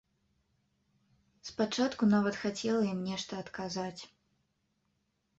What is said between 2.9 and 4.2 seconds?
ім нешта адказаць.